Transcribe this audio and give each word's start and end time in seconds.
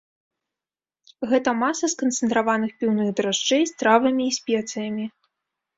Гэта 1.33 1.49
маса 1.63 1.85
з 1.93 1.97
канцэнтраваных 2.01 2.71
піўных 2.81 3.07
дражджэй 3.21 3.63
з 3.75 3.79
травамі 3.85 4.23
і 4.31 4.37
спецыямі. 4.41 5.05